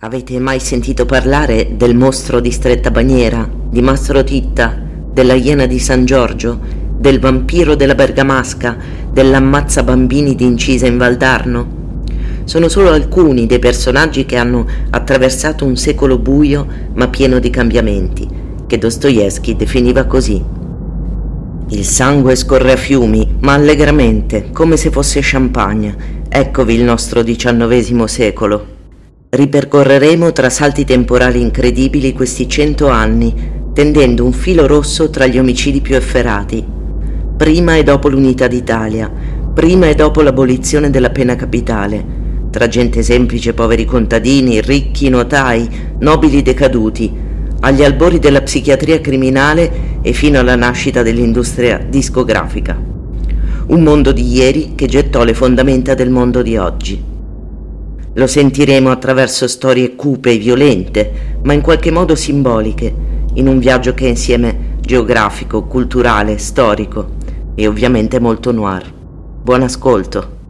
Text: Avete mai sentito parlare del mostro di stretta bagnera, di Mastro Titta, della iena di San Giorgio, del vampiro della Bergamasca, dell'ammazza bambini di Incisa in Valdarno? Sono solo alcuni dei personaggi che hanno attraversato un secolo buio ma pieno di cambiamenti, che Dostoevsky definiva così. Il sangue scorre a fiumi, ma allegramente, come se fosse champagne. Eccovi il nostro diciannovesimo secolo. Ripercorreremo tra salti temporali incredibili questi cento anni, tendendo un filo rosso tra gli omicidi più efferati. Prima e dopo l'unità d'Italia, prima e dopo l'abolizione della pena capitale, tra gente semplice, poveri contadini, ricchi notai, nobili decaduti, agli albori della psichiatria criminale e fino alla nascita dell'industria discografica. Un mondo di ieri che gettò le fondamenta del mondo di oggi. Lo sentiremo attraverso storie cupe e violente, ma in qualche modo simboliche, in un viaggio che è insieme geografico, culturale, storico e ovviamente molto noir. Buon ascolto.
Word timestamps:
Avete 0.00 0.38
mai 0.38 0.60
sentito 0.60 1.06
parlare 1.06 1.70
del 1.74 1.94
mostro 1.96 2.40
di 2.40 2.50
stretta 2.50 2.90
bagnera, 2.90 3.48
di 3.70 3.80
Mastro 3.80 4.22
Titta, 4.22 4.78
della 5.10 5.32
iena 5.32 5.64
di 5.64 5.78
San 5.78 6.04
Giorgio, 6.04 6.60
del 6.98 7.18
vampiro 7.18 7.74
della 7.74 7.94
Bergamasca, 7.94 8.76
dell'ammazza 9.10 9.82
bambini 9.82 10.34
di 10.34 10.44
Incisa 10.44 10.86
in 10.86 10.98
Valdarno? 10.98 12.02
Sono 12.44 12.68
solo 12.68 12.90
alcuni 12.90 13.46
dei 13.46 13.58
personaggi 13.58 14.26
che 14.26 14.36
hanno 14.36 14.66
attraversato 14.90 15.64
un 15.64 15.76
secolo 15.76 16.18
buio 16.18 16.66
ma 16.92 17.08
pieno 17.08 17.38
di 17.38 17.48
cambiamenti, 17.48 18.28
che 18.66 18.76
Dostoevsky 18.76 19.56
definiva 19.56 20.04
così. 20.04 20.44
Il 21.70 21.84
sangue 21.86 22.36
scorre 22.36 22.72
a 22.72 22.76
fiumi, 22.76 23.36
ma 23.40 23.54
allegramente, 23.54 24.50
come 24.52 24.76
se 24.76 24.90
fosse 24.90 25.20
champagne. 25.22 26.24
Eccovi 26.28 26.74
il 26.74 26.82
nostro 26.82 27.22
diciannovesimo 27.22 28.06
secolo. 28.06 28.74
Ripercorreremo 29.28 30.30
tra 30.30 30.48
salti 30.48 30.84
temporali 30.84 31.40
incredibili 31.40 32.12
questi 32.12 32.48
cento 32.48 32.88
anni, 32.88 33.34
tendendo 33.74 34.24
un 34.24 34.32
filo 34.32 34.68
rosso 34.68 35.10
tra 35.10 35.26
gli 35.26 35.36
omicidi 35.36 35.80
più 35.80 35.96
efferati. 35.96 36.64
Prima 37.36 37.74
e 37.74 37.82
dopo 37.82 38.08
l'unità 38.08 38.46
d'Italia, 38.46 39.12
prima 39.52 39.88
e 39.88 39.96
dopo 39.96 40.22
l'abolizione 40.22 40.90
della 40.90 41.10
pena 41.10 41.34
capitale, 41.34 42.04
tra 42.50 42.68
gente 42.68 43.02
semplice, 43.02 43.52
poveri 43.52 43.84
contadini, 43.84 44.60
ricchi 44.60 45.08
notai, 45.08 45.68
nobili 45.98 46.40
decaduti, 46.40 47.12
agli 47.60 47.82
albori 47.82 48.20
della 48.20 48.42
psichiatria 48.42 49.00
criminale 49.00 49.98
e 50.02 50.12
fino 50.12 50.38
alla 50.38 50.54
nascita 50.54 51.02
dell'industria 51.02 51.78
discografica. 51.78 52.80
Un 53.66 53.82
mondo 53.82 54.12
di 54.12 54.32
ieri 54.32 54.74
che 54.76 54.86
gettò 54.86 55.24
le 55.24 55.34
fondamenta 55.34 55.94
del 55.94 56.10
mondo 56.10 56.42
di 56.42 56.56
oggi. 56.56 57.14
Lo 58.16 58.26
sentiremo 58.26 58.90
attraverso 58.90 59.46
storie 59.46 59.94
cupe 59.94 60.30
e 60.30 60.38
violente, 60.38 61.38
ma 61.42 61.52
in 61.52 61.60
qualche 61.60 61.90
modo 61.90 62.14
simboliche, 62.14 62.90
in 63.34 63.46
un 63.46 63.58
viaggio 63.58 63.92
che 63.92 64.06
è 64.06 64.08
insieme 64.08 64.78
geografico, 64.80 65.64
culturale, 65.64 66.38
storico 66.38 67.10
e 67.54 67.66
ovviamente 67.66 68.18
molto 68.18 68.52
noir. 68.52 68.90
Buon 69.42 69.64
ascolto. 69.64 70.45